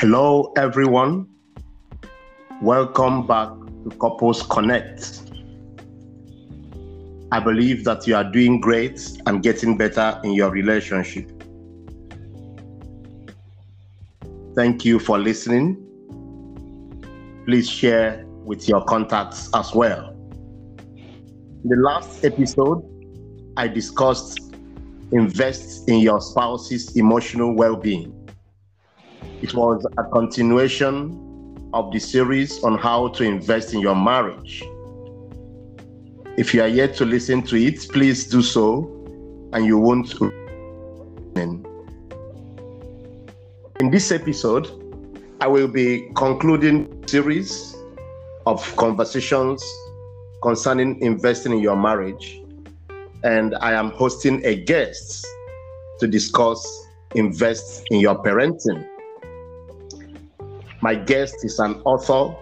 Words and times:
Hello, 0.00 0.52
everyone. 0.56 1.26
Welcome 2.62 3.26
back 3.26 3.48
to 3.82 3.96
Couples 4.00 4.44
Connect. 4.44 5.22
I 7.32 7.40
believe 7.40 7.82
that 7.82 8.06
you 8.06 8.14
are 8.14 8.22
doing 8.22 8.60
great 8.60 9.00
and 9.26 9.42
getting 9.42 9.76
better 9.76 10.20
in 10.22 10.34
your 10.34 10.50
relationship. 10.50 11.28
Thank 14.54 14.84
you 14.84 15.00
for 15.00 15.18
listening. 15.18 15.84
Please 17.44 17.68
share 17.68 18.24
with 18.24 18.68
your 18.68 18.84
contacts 18.84 19.50
as 19.52 19.74
well. 19.74 20.10
In 20.10 21.70
the 21.70 21.76
last 21.76 22.24
episode, 22.24 22.84
I 23.56 23.66
discussed 23.66 24.38
invest 25.10 25.88
in 25.88 25.98
your 25.98 26.20
spouse's 26.20 26.96
emotional 26.96 27.52
well 27.56 27.74
being. 27.74 28.14
It 29.40 29.54
was 29.54 29.86
a 29.96 30.02
continuation 30.02 31.70
of 31.72 31.92
the 31.92 32.00
series 32.00 32.60
on 32.64 32.76
how 32.76 33.06
to 33.08 33.22
invest 33.22 33.72
in 33.72 33.78
your 33.78 33.94
marriage. 33.94 34.64
If 36.36 36.52
you 36.52 36.62
are 36.62 36.68
yet 36.68 36.96
to 36.96 37.04
listen 37.04 37.42
to 37.42 37.56
it, 37.56 37.88
please 37.90 38.26
do 38.26 38.42
so, 38.42 38.90
and 39.52 39.64
you 39.64 39.78
won't. 39.78 40.12
In 43.78 43.90
this 43.92 44.10
episode, 44.10 44.66
I 45.40 45.46
will 45.46 45.68
be 45.68 46.10
concluding 46.16 47.06
series 47.06 47.76
of 48.44 48.74
conversations 48.74 49.64
concerning 50.42 51.00
investing 51.00 51.52
in 51.52 51.60
your 51.60 51.76
marriage, 51.76 52.42
and 53.22 53.54
I 53.60 53.74
am 53.74 53.90
hosting 53.90 54.44
a 54.44 54.56
guest 54.56 55.24
to 56.00 56.08
discuss 56.08 56.60
invest 57.14 57.84
in 57.92 58.00
your 58.00 58.20
parenting. 58.20 58.84
My 60.80 60.94
guest 60.94 61.44
is 61.44 61.58
an 61.58 61.80
author, 61.84 62.36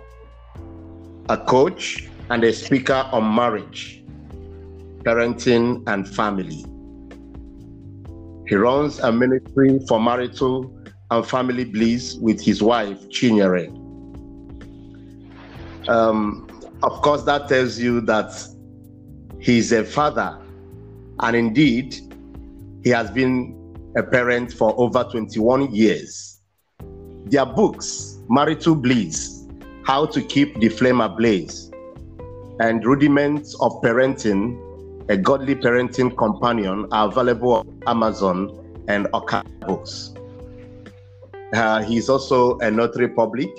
a 1.31 1.39
coach, 1.39 2.09
and 2.29 2.45
a 2.45 2.53
speaker 2.53 3.09
on 3.13 3.35
marriage, 3.35 4.03
parenting, 5.05 5.83
and 5.87 6.07
family. 6.07 6.65
He 8.47 8.55
runs 8.55 8.99
a 8.99 9.11
ministry 9.11 9.81
for 9.89 10.01
marital 10.01 10.71
and 11.11 11.27
family 11.27 11.65
bliss 11.65 12.17
with 12.17 12.41
his 12.41 12.63
wife, 12.63 13.01
Chinyere. 13.09 13.69
Um, 15.89 16.49
of 16.83 17.01
course, 17.01 17.23
that 17.23 17.49
tells 17.49 17.79
you 17.79 18.03
that 18.03 18.33
he's 19.41 19.73
a 19.73 19.83
father, 19.83 20.39
and 21.21 21.35
indeed, 21.35 21.97
he 22.85 22.91
has 22.91 23.11
been 23.11 23.55
a 23.97 24.03
parent 24.03 24.53
for 24.53 24.75
over 24.79 25.05
21 25.05 25.75
years. 25.75 26.41
Their 27.25 27.47
books, 27.47 28.16
marital 28.29 28.75
bliss, 28.75 29.47
how 29.85 30.07
to 30.07 30.21
keep 30.23 30.59
the 30.61 30.69
flame 30.69 31.01
ablaze, 31.01 31.71
and 32.61 32.85
rudiments 32.85 33.55
of 33.61 33.73
parenting, 33.83 34.59
a 35.09 35.17
godly 35.17 35.55
parenting 35.55 36.17
companion 36.17 36.87
are 36.91 37.09
available 37.09 37.53
on 37.53 37.83
Amazon 37.87 38.85
and 38.89 39.07
Okada 39.15 39.49
books. 39.67 40.15
Uh, 41.55 41.83
he's 41.83 42.09
also 42.09 42.59
a 42.59 42.71
notary 42.71 43.09
public 43.09 43.51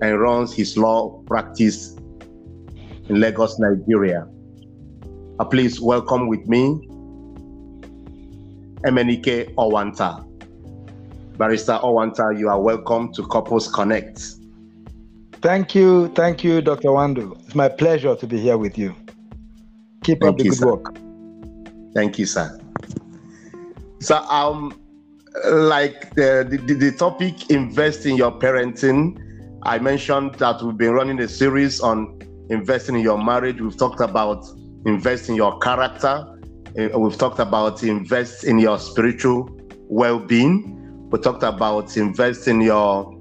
and 0.00 0.20
runs 0.20 0.54
his 0.54 0.76
law 0.76 1.20
practice 1.26 1.96
in 3.08 3.20
Lagos, 3.20 3.58
Nigeria. 3.58 4.28
Uh, 5.40 5.44
please 5.44 5.80
welcome 5.80 6.28
with 6.28 6.46
me 6.46 6.86
Emenike 8.84 9.52
Owanta. 9.56 10.27
Barrister 11.38 11.78
Owanta, 11.84 12.36
you 12.36 12.48
are 12.48 12.60
welcome 12.60 13.12
to 13.12 13.24
Couples 13.28 13.68
Connect. 13.68 14.20
Thank 15.40 15.72
you. 15.72 16.08
Thank 16.08 16.42
you, 16.42 16.60
Dr. 16.60 16.88
Wando. 16.88 17.40
It's 17.44 17.54
my 17.54 17.68
pleasure 17.68 18.16
to 18.16 18.26
be 18.26 18.40
here 18.40 18.58
with 18.58 18.76
you. 18.76 18.92
Keep 20.02 20.22
Thank 20.22 20.32
up 20.32 20.38
the 20.38 20.44
you, 20.44 20.50
good 20.50 20.58
sir. 20.58 20.74
work. 20.74 20.98
Thank 21.94 22.18
you, 22.18 22.26
sir. 22.26 22.60
So, 24.00 24.16
um, 24.16 24.76
like 25.48 26.12
the, 26.16 26.44
the, 26.50 26.74
the 26.74 26.90
topic, 26.90 27.50
invest 27.50 28.04
in 28.04 28.16
your 28.16 28.32
parenting. 28.32 29.16
I 29.62 29.78
mentioned 29.78 30.34
that 30.36 30.60
we've 30.60 30.76
been 30.76 30.92
running 30.92 31.20
a 31.20 31.28
series 31.28 31.80
on 31.80 32.20
investing 32.50 32.96
in 32.96 33.02
your 33.02 33.22
marriage. 33.22 33.60
We've 33.60 33.76
talked 33.76 34.00
about 34.00 34.44
invest 34.86 35.28
in 35.28 35.36
your 35.36 35.56
character. 35.60 36.36
Uh, 36.76 36.98
we've 36.98 37.16
talked 37.16 37.38
about 37.38 37.84
invest 37.84 38.42
in 38.42 38.58
your 38.58 38.80
spiritual 38.80 39.48
well-being 39.88 40.77
we 41.10 41.18
talked 41.18 41.42
about 41.42 41.96
investing 41.96 42.60
your 42.60 43.18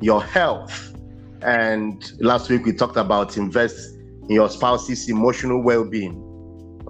your 0.00 0.22
health. 0.22 0.94
And 1.42 2.12
last 2.20 2.50
week 2.50 2.66
we 2.66 2.72
talked 2.72 2.96
about 2.96 3.36
invest 3.36 3.96
in 4.28 4.30
your 4.30 4.50
spouse's 4.50 5.08
emotional 5.08 5.62
well-being. 5.62 6.22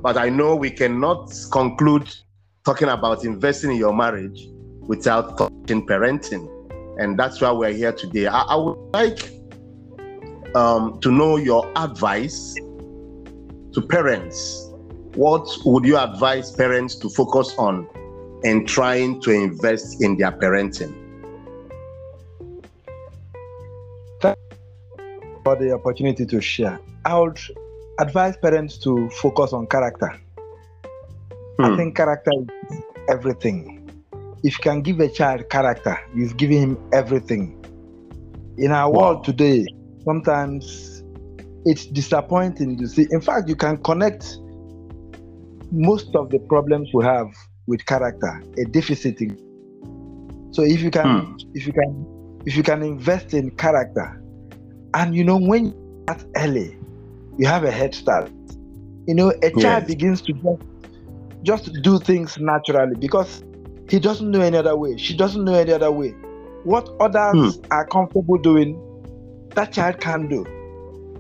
But 0.02 0.16
i 0.16 0.28
know 0.28 0.56
we 0.56 0.70
cannot 0.70 1.32
conclude 1.52 2.08
talking 2.64 2.88
about 2.88 3.24
investing 3.24 3.70
in 3.70 3.76
your 3.76 3.94
marriage 3.94 4.48
without 4.80 5.38
touching 5.38 5.86
parenting. 5.86 6.48
And 6.98 7.18
that's 7.18 7.40
why 7.40 7.52
we're 7.52 7.72
here 7.72 7.92
today. 7.92 8.26
I, 8.26 8.40
I 8.40 8.56
would 8.56 8.78
like 8.94 9.30
um, 10.54 10.98
to 11.00 11.12
know 11.12 11.36
your 11.36 11.70
advice 11.76 12.54
to 12.54 13.82
parents. 13.88 14.70
What 15.14 15.48
would 15.64 15.84
you 15.84 15.96
advise 15.98 16.50
parents 16.50 16.96
to 16.96 17.08
focus 17.08 17.54
on 17.58 17.88
and 18.44 18.68
trying 18.68 19.20
to 19.22 19.30
invest 19.30 20.02
in 20.02 20.16
their 20.16 20.32
parenting. 20.32 20.94
Thank 24.20 24.38
you 24.50 25.40
for 25.44 25.56
the 25.56 25.72
opportunity 25.72 26.26
to 26.26 26.40
share. 26.40 26.78
I 27.04 27.18
would 27.18 27.38
advise 27.98 28.36
parents 28.36 28.78
to 28.78 29.08
focus 29.10 29.52
on 29.52 29.66
character. 29.66 30.14
Hmm. 31.58 31.64
I 31.64 31.76
think 31.76 31.96
character 31.96 32.32
is 32.70 32.80
everything. 33.08 33.82
If 34.42 34.58
you 34.58 34.62
can 34.62 34.82
give 34.82 35.00
a 35.00 35.08
child 35.08 35.48
character, 35.50 35.98
you've 36.14 36.36
given 36.36 36.58
him 36.58 36.90
everything. 36.92 37.62
In 38.58 38.70
our 38.70 38.90
wow. 38.90 39.12
world 39.12 39.24
today, 39.24 39.66
sometimes 40.04 41.02
it's 41.64 41.86
disappointing 41.86 42.78
to 42.78 42.86
see. 42.86 43.06
In 43.10 43.20
fact, 43.20 43.48
you 43.48 43.56
can 43.56 43.76
connect 43.78 44.38
most 45.72 46.14
of 46.14 46.30
the 46.30 46.38
problems 46.38 46.90
we 46.94 47.04
have 47.04 47.28
with 47.66 47.84
character, 47.86 48.42
a 48.58 48.64
deficit 48.64 49.20
in. 49.20 49.36
So 50.52 50.62
if 50.62 50.80
you 50.80 50.90
can, 50.90 51.20
hmm. 51.20 51.36
if 51.54 51.66
you 51.66 51.72
can, 51.72 52.40
if 52.46 52.56
you 52.56 52.62
can 52.62 52.82
invest 52.82 53.34
in 53.34 53.50
character, 53.52 54.22
and 54.94 55.14
you 55.14 55.24
know 55.24 55.36
when 55.36 55.74
that's 56.06 56.24
early, 56.36 56.76
you 57.38 57.46
have 57.46 57.64
a 57.64 57.70
head 57.70 57.94
start. 57.94 58.30
You 59.06 59.14
know, 59.14 59.30
a 59.42 59.50
child 59.50 59.82
yes. 59.82 59.86
begins 59.86 60.22
to 60.22 60.32
just, 60.32 60.62
just 61.42 61.82
do 61.82 61.98
things 61.98 62.38
naturally 62.38 62.96
because 62.98 63.44
he 63.88 64.00
doesn't 64.00 64.30
know 64.30 64.40
any 64.40 64.56
other 64.56 64.76
way. 64.76 64.96
She 64.96 65.16
doesn't 65.16 65.44
know 65.44 65.54
any 65.54 65.72
other 65.72 65.92
way. 65.92 66.10
What 66.64 66.88
others 67.00 67.56
hmm. 67.56 67.64
are 67.70 67.86
comfortable 67.86 68.38
doing, 68.38 68.80
that 69.54 69.72
child 69.72 70.00
can 70.00 70.28
do. 70.28 70.44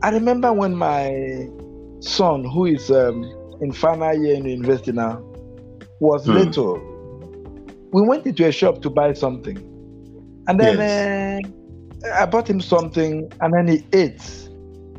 I 0.02 0.10
remember 0.10 0.52
when 0.52 0.74
my 0.74 1.48
son, 2.00 2.44
who 2.44 2.66
is 2.66 2.90
um, 2.90 3.24
in 3.60 3.72
final 3.72 4.14
year 4.14 4.34
in 4.34 4.44
university 4.44 4.92
now, 4.92 5.22
was 6.00 6.26
hmm. 6.26 6.32
little. 6.32 6.80
We 7.92 8.02
went 8.02 8.26
into 8.26 8.46
a 8.46 8.52
shop 8.52 8.82
to 8.82 8.90
buy 8.90 9.12
something, 9.14 9.56
and 10.48 10.60
then 10.60 10.78
yes. 10.78 11.44
uh, 12.04 12.22
I 12.22 12.26
bought 12.26 12.48
him 12.48 12.60
something, 12.60 13.32
and 13.40 13.54
then 13.54 13.68
he 13.68 13.86
ate, 13.92 14.48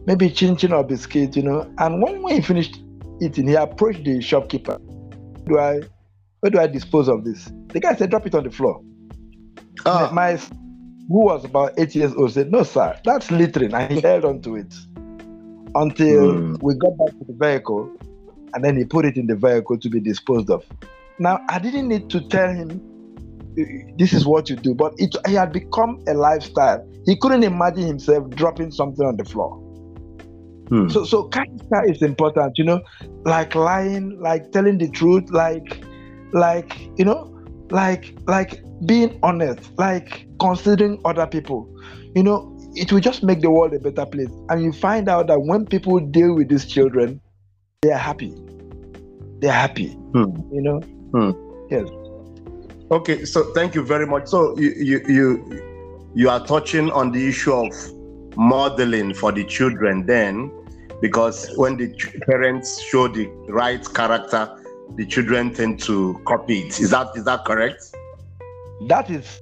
maybe 0.06 0.30
chin 0.30 0.56
chin 0.56 0.74
or 0.74 0.84
biscuit, 0.84 1.36
you 1.36 1.44
know. 1.44 1.72
And 1.78 2.02
when, 2.02 2.22
when 2.22 2.36
he 2.36 2.42
finished 2.42 2.80
eating, 3.22 3.48
he 3.48 3.56
approached 3.56 4.04
the 4.04 4.22
shopkeeper. 4.22 4.80
Do 5.46 5.60
I, 5.60 5.82
where 6.40 6.50
do 6.50 6.60
I 6.60 6.68
dispose 6.68 7.08
of 7.08 7.24
this? 7.24 7.52
The 7.68 7.80
guy 7.80 7.96
said, 7.96 8.10
drop 8.10 8.26
it 8.26 8.36
on 8.36 8.44
the 8.44 8.52
floor. 8.52 8.82
Oh. 9.86 10.12
My, 10.12 10.38
who 11.08 11.26
was 11.26 11.46
about 11.46 11.74
eight 11.78 11.94
years 11.96 12.14
old, 12.16 12.32
said, 12.32 12.52
no, 12.52 12.64
sir, 12.64 12.98
that's 13.04 13.30
littering, 13.32 13.74
and 13.74 13.94
he 13.94 14.02
held 14.02 14.26
on 14.26 14.42
to 14.42 14.56
it 14.56 14.74
until 15.76 16.34
mm. 16.34 16.64
we 16.64 16.76
got 16.76 16.98
back 16.98 17.10
to 17.10 17.26
the 17.28 17.38
vehicle 17.40 17.92
and 18.54 18.64
then 18.64 18.78
he 18.78 18.86
put 18.86 19.06
it 19.06 19.18
in 19.18 19.28
the 19.28 19.36
vehicle 19.36 19.78
to 19.78 19.90
be 19.90 20.00
disposed 20.00 20.50
of. 20.50 20.66
Now, 21.20 21.40
I 21.50 21.60
didn't 21.60 21.88
need 21.88 22.10
to 22.12 22.22
tell 22.22 22.50
him 22.54 22.82
this 23.98 24.14
is 24.14 24.26
what 24.26 24.50
you 24.50 24.56
do, 24.56 24.76
but 24.76 24.94
it, 24.98 25.16
it 25.26 25.32
had 25.32 25.52
become 25.52 26.04
a 26.08 26.14
lifestyle. 26.14 26.88
He 27.06 27.16
couldn't 27.16 27.44
imagine 27.44 27.88
himself 27.88 28.30
dropping 28.32 28.72
something 28.72 29.06
on 29.06 29.18
the 29.18 29.26
floor. 29.26 29.56
Hmm. 30.70 30.90
So, 30.90 31.06
so 31.06 31.24
character 31.24 31.84
is 31.90 32.02
important, 32.02 32.58
you 32.58 32.66
know, 32.66 32.82
like 33.24 33.56
lying, 33.56 34.20
like 34.20 34.52
telling 34.52 34.78
the 34.78 34.90
truth, 34.90 35.30
like, 35.32 35.82
like 36.34 36.78
you 36.98 37.06
know, 37.06 37.34
like, 37.70 38.16
like 38.28 38.62
being 38.86 39.18
honest, 39.24 39.72
like 39.78 40.28
considering 40.40 41.02
other 41.06 41.26
people. 41.26 41.68
You 42.16 42.24
know, 42.24 42.54
it 42.76 42.92
will 42.92 43.00
just 43.00 43.24
make 43.24 43.42
the 43.42 43.50
world 43.50 43.74
a 43.74 43.80
better 43.80 44.06
place. 44.06 44.30
And 44.50 44.64
you 44.64 44.72
find 44.72 45.10
out 45.10 45.28
that 45.28 45.40
when 45.40 45.66
people 45.66 46.00
deal 46.00 46.36
with 46.36 46.50
these 46.50 46.66
children, 46.66 47.22
they 47.88 47.94
are 47.94 47.98
happy. 47.98 48.36
They're 49.40 49.52
happy. 49.54 49.88
Hmm. 49.88 50.36
You 50.52 50.62
know? 50.62 50.80
Hmm. 51.14 51.32
Yes. 51.72 51.88
Okay, 52.92 53.24
so 53.24 53.54
thank 53.54 53.76
you 53.76 53.82
very 53.82 54.06
much. 54.06 54.28
So 54.28 54.58
you 54.58 54.72
you 54.72 55.02
you 55.08 56.10
you 56.14 56.30
are 56.30 56.46
touching 56.46 56.92
on 56.92 57.14
the 57.14 57.30
issue 57.30 57.54
of 57.54 57.72
modeling 58.36 59.14
for 59.14 59.32
the 59.32 59.46
children 59.46 60.06
then 60.06 60.52
because 61.02 61.50
when 61.56 61.78
the 61.78 61.88
parents 62.26 62.82
show 62.82 63.08
the 63.08 63.26
right 63.48 63.86
character 63.94 64.52
the 64.96 65.06
children 65.06 65.54
tend 65.54 65.80
to 65.80 66.20
copy 66.26 66.60
it 66.60 66.80
is 66.80 66.92
that 66.92 67.08
is 67.16 67.24
that 67.24 67.44
correct 67.46 67.96
that 68.88 69.10
is 69.10 69.42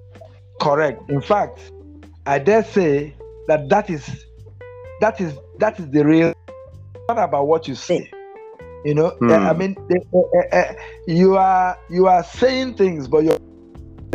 correct 0.62 1.10
in 1.10 1.20
fact 1.20 1.60
i 2.26 2.40
dare 2.40 2.64
say 2.64 3.14
that 3.48 3.68
that 3.70 3.90
is 3.90 4.26
that 5.02 5.20
is 5.20 5.34
that 5.60 5.78
is 5.78 5.90
the 5.90 6.06
real 6.06 6.34
not 7.10 7.20
about 7.20 7.48
what 7.48 7.68
you 7.68 7.76
say 7.76 8.10
you 8.86 8.94
know 8.94 9.10
hmm. 9.20 9.32
i 9.32 9.52
mean 9.52 9.76
uh, 9.92 10.56
uh, 10.56 10.74
you 11.08 11.36
are 11.36 11.78
you 11.90 12.08
are 12.08 12.24
saying 12.24 12.76
things 12.76 13.08
but 13.08 13.24
you're 13.24 13.38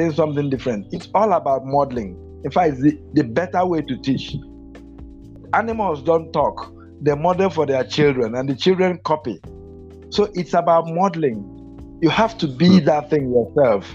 saying 0.01 0.13
something 0.13 0.49
different. 0.49 0.87
It's 0.93 1.09
all 1.15 1.33
about 1.33 1.67
modeling. 1.67 2.17
In 2.45 2.51
fact 2.51 2.73
it's 2.73 2.83
the, 2.83 2.99
the 3.13 3.25
better 3.25 3.67
way 3.67 3.83
to 3.83 3.97
teach. 3.99 4.35
Animals 5.53 6.03
don't 6.03 6.33
talk. 6.33 6.73
They 7.03 7.15
model 7.15 7.51
for 7.51 7.67
their 7.67 7.85
children 7.85 8.35
and 8.35 8.49
the 8.49 8.55
children 8.55 8.99
copy. 9.05 9.39
So 10.11 10.31
it's 10.35 10.55
about 10.55 10.87
modeling. 10.87 11.99
You 12.03 12.09
have 12.09 12.39
to 12.39 12.47
be 12.47 12.79
hmm. 12.79 12.85
that 12.87 13.11
thing 13.11 13.31
yourself 13.31 13.95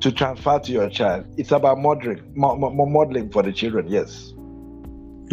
to 0.00 0.12
transfer 0.12 0.58
to 0.58 0.72
your 0.72 0.90
child. 0.90 1.24
It's 1.38 1.52
about 1.52 1.78
modeling 1.78 2.20
mo- 2.36 2.56
mo- 2.56 2.86
modeling 2.86 3.30
for 3.30 3.42
the 3.42 3.52
children 3.52 3.86
yes 3.88 4.34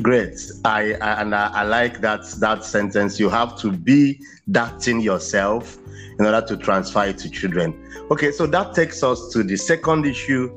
Great. 0.01 0.39
I, 0.65 0.93
I 0.93 1.21
and 1.21 1.35
I, 1.35 1.49
I, 1.53 1.63
like 1.63 2.01
that 2.01 2.25
that 2.39 2.63
sentence. 2.63 3.19
You 3.19 3.29
have 3.29 3.57
to 3.59 3.71
be 3.71 4.19
that 4.47 4.81
thing 4.81 5.01
yourself 5.01 5.77
in 6.19 6.25
order 6.25 6.41
to 6.47 6.57
transfer 6.57 7.05
it 7.05 7.19
to 7.19 7.29
children. 7.29 7.79
Okay, 8.09 8.31
so 8.31 8.47
that 8.47 8.73
takes 8.73 9.03
us 9.03 9.31
to 9.33 9.43
the 9.43 9.55
second 9.55 10.05
issue 10.05 10.49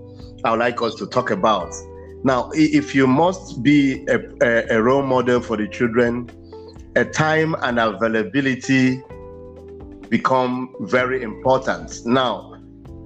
I 0.45 0.53
would 0.53 0.61
like 0.61 0.81
us 0.81 0.95
to 0.97 1.07
talk 1.07 1.31
about. 1.31 1.75
Now, 2.25 2.51
if 2.55 2.95
you 2.95 3.07
must 3.07 3.63
be 3.63 4.07
a, 4.07 4.19
a, 4.43 4.79
a 4.79 4.83
role 4.83 5.03
model 5.03 5.41
for 5.41 5.57
the 5.57 5.69
children, 5.69 6.31
a 6.97 7.05
time 7.05 7.55
and 7.61 7.79
availability 7.79 9.03
become 10.09 10.75
very 10.81 11.23
important. 11.23 12.07
Now, 12.07 12.55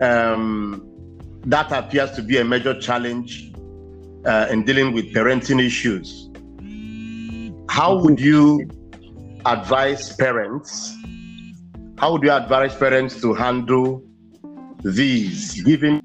um, 0.01 0.87
that 1.47 1.73
appears 1.73 2.13
to 2.13 2.23
be 2.23 2.39
a 2.39 2.45
major 2.45 2.79
challenge 2.79 3.50
uh, 4.25 4.47
in 4.51 4.65
dealing 4.65 4.93
with 4.93 5.13
parenting 5.15 5.65
issues, 5.65 6.29
how 7.69 7.99
would 8.03 8.21
you 8.21 8.69
advise 9.47 10.15
parents? 10.17 10.95
How 11.99 12.13
would 12.13 12.23
you 12.23 12.33
advise 12.33 12.75
parents 12.75 13.21
to 13.21 13.35
handle 13.35 14.03
these, 14.83 15.63
given 15.63 16.01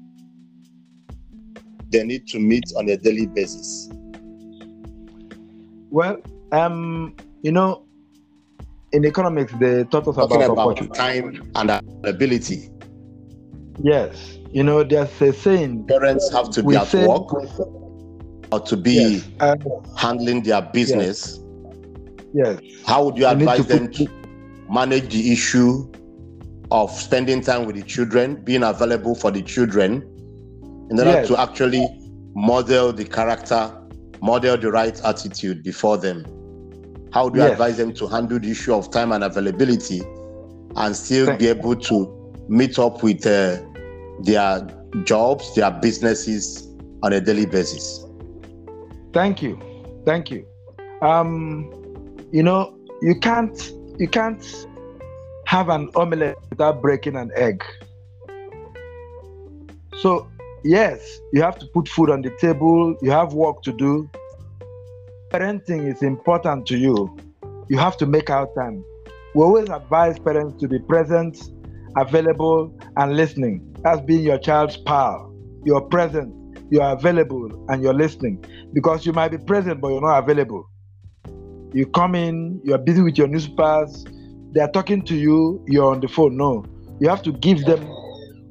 they 1.90 2.04
need 2.04 2.26
to 2.28 2.38
meet 2.38 2.64
on 2.76 2.88
a 2.88 2.96
daily 2.96 3.26
basis? 3.26 3.90
Well, 5.90 6.18
um, 6.52 7.14
you 7.42 7.52
know, 7.52 7.84
in 8.92 9.04
economics, 9.04 9.52
they 9.58 9.84
taught 9.84 10.08
us 10.08 10.16
about, 10.16 10.50
about 10.50 10.94
time 10.94 11.50
and 11.54 11.70
ability. 12.04 12.70
Yes, 13.82 14.38
you 14.50 14.62
know, 14.62 14.82
there's 14.82 15.20
a 15.20 15.32
saying. 15.32 15.86
Parents 15.86 16.32
have 16.32 16.50
to 16.50 16.62
be 16.62 16.76
at 16.76 16.86
say, 16.86 17.06
work 17.06 17.28
or 18.52 18.60
to 18.60 18.76
be 18.76 18.92
yes. 18.92 19.28
uh, 19.40 19.56
handling 19.96 20.42
their 20.42 20.62
business, 20.62 21.40
yes. 22.32 22.60
yes. 22.62 22.82
how 22.86 23.04
would 23.04 23.16
you 23.16 23.26
advise 23.26 23.66
them 23.66 23.90
to 23.92 24.06
manage 24.70 25.12
the 25.12 25.32
issue 25.32 25.90
of 26.70 26.90
spending 26.90 27.40
time 27.40 27.64
with 27.64 27.76
the 27.76 27.82
children, 27.82 28.36
being 28.44 28.62
available 28.62 29.14
for 29.14 29.30
the 29.30 29.42
children, 29.42 30.02
in 30.90 30.98
order 30.98 31.12
yes. 31.12 31.28
to 31.28 31.40
actually 31.40 31.86
model 32.34 32.92
the 32.92 33.04
character, 33.04 33.72
model 34.20 34.56
the 34.56 34.70
right 34.70 35.00
attitude 35.04 35.62
before 35.62 35.96
them? 35.96 36.24
How 37.12 37.28
do 37.28 37.40
you 37.40 37.46
advise 37.46 37.78
them 37.78 37.94
to 37.94 38.06
handle 38.06 38.38
the 38.38 38.50
issue 38.50 38.74
of 38.74 38.90
time 38.90 39.12
and 39.12 39.24
availability 39.24 40.02
and 40.76 40.94
still 40.94 41.26
Thank 41.26 41.40
be 41.40 41.48
able 41.48 41.76
to 41.76 42.44
meet 42.48 42.78
up 42.78 43.02
with 43.02 43.26
uh, 43.26 43.58
their 44.20 44.66
jobs, 45.04 45.54
their 45.54 45.70
businesses 45.70 46.68
on 47.02 47.12
a 47.12 47.20
daily 47.20 47.46
basis? 47.46 48.05
Thank 49.16 49.40
you. 49.40 49.58
Thank 50.04 50.30
you. 50.30 50.46
Um, 51.00 51.72
you 52.32 52.42
know, 52.42 52.78
you 53.00 53.14
can't 53.18 53.72
you 53.98 54.08
can't 54.08 54.44
have 55.46 55.70
an 55.70 55.88
omelette 55.96 56.36
without 56.50 56.82
breaking 56.82 57.16
an 57.16 57.30
egg. 57.34 57.64
So, 60.02 60.28
yes, 60.64 61.18
you 61.32 61.40
have 61.40 61.58
to 61.60 61.66
put 61.72 61.88
food 61.88 62.10
on 62.10 62.20
the 62.20 62.36
table, 62.38 62.94
you 63.00 63.10
have 63.10 63.32
work 63.32 63.62
to 63.62 63.72
do. 63.72 64.10
Parenting 65.30 65.90
is 65.90 66.02
important 66.02 66.66
to 66.66 66.76
you. 66.76 67.16
You 67.70 67.78
have 67.78 67.96
to 67.96 68.06
make 68.06 68.28
out 68.28 68.54
time. 68.54 68.84
We 69.34 69.42
always 69.42 69.70
advise 69.70 70.18
parents 70.18 70.60
to 70.60 70.68
be 70.68 70.78
present, 70.78 71.38
available, 71.96 72.78
and 72.98 73.16
listening. 73.16 73.76
That's 73.82 74.02
being 74.02 74.24
your 74.24 74.38
child's 74.38 74.76
pal. 74.76 75.32
You're 75.64 75.80
present, 75.80 76.34
you 76.70 76.80
are 76.80 76.94
available 76.94 77.48
and 77.68 77.82
you're 77.82 77.94
listening 77.94 78.44
because 78.72 79.06
you 79.06 79.12
might 79.12 79.30
be 79.30 79.38
present 79.38 79.80
but 79.80 79.88
you're 79.88 80.00
not 80.00 80.22
available. 80.22 80.68
You 81.72 81.86
come 81.86 82.14
in, 82.14 82.60
you're 82.64 82.78
busy 82.78 83.02
with 83.02 83.18
your 83.18 83.28
newspapers, 83.28 84.04
they're 84.52 84.68
talking 84.68 85.02
to 85.02 85.14
you, 85.14 85.62
you're 85.66 85.90
on 85.92 86.00
the 86.00 86.08
phone. 86.08 86.36
No, 86.36 86.64
you 87.00 87.08
have 87.08 87.22
to 87.22 87.32
give 87.32 87.64
them 87.64 87.86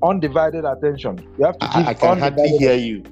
undivided 0.03 0.65
attention. 0.65 1.17
You 1.37 1.45
have 1.45 1.57
to 1.59 1.67
give 1.67 1.87
I, 1.87 1.89
I 1.89 1.93
can 1.93 2.19
hardly 2.19 2.49
hear 2.57 2.75
you. 2.75 3.03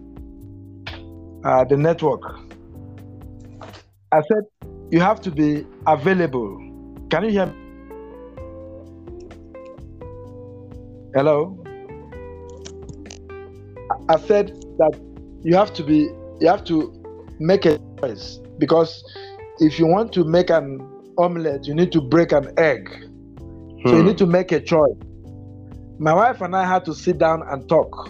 Uh, 1.44 1.63
the 1.65 1.75
network. 1.75 2.21
I 4.11 4.21
said 4.21 4.44
you 4.91 5.00
have 5.00 5.19
to 5.21 5.31
be 5.31 5.65
available. 5.88 6.57
Can 7.09 7.25
you 7.25 7.31
hear 7.31 7.45
me? 7.47 7.53
Hello? 11.15 11.62
I 14.09 14.19
said 14.19 14.50
that 14.77 15.00
you 15.44 15.55
have 15.55 15.73
to 15.73 15.83
be 15.83 16.09
you 16.39 16.47
have 16.47 16.63
to 16.65 16.91
make 17.39 17.65
a 17.65 17.79
choice 18.01 18.39
because 18.57 19.03
if 19.59 19.79
you 19.79 19.88
want 19.88 20.11
to 20.13 20.23
make 20.23 20.50
an 20.50 20.79
omelette, 21.17 21.67
you 21.67 21.74
need 21.74 21.91
to 21.93 22.01
break 22.01 22.31
an 22.31 22.51
egg. 22.57 22.89
Hmm. 22.89 23.88
So 23.88 23.95
you 23.95 24.01
hmm. 24.01 24.07
need 24.07 24.17
to 24.17 24.25
make 24.25 24.51
a 24.51 24.60
choice. 24.60 24.98
My 26.00 26.13
wife 26.13 26.41
and 26.41 26.55
I 26.55 26.65
had 26.65 26.83
to 26.86 26.93
sit 26.93 27.17
down 27.17 27.43
and 27.48 27.67
talk. 27.69 28.10